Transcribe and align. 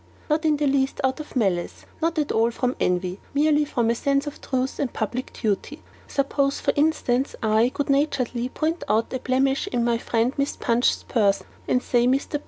Not 0.31 0.45
in 0.45 0.57
the 0.57 0.65
least 0.65 0.99
out 1.03 1.19
of 1.19 1.35
malice; 1.35 1.85
not 2.01 2.17
at 2.17 2.31
all 2.31 2.49
from 2.49 2.75
envy; 2.79 3.19
merely 3.35 3.65
from 3.65 3.91
a 3.91 3.93
sense 3.93 4.25
of 4.25 4.41
truth 4.41 4.79
and 4.79 4.91
public 4.91 5.31
duty. 5.31 5.83
Suppose, 6.07 6.59
for 6.59 6.73
instance, 6.75 7.35
I, 7.43 7.69
good 7.71 7.91
naturedly 7.91 8.49
point 8.49 8.83
out 8.89 9.13
a 9.13 9.19
blemish 9.19 9.67
in 9.67 9.83
my 9.83 9.99
friend 9.99 10.35
MR. 10.35 10.59
PUNCH'S 10.59 11.03
person, 11.03 11.45
and 11.67 11.83
say, 11.83 12.07
MR. 12.07 12.39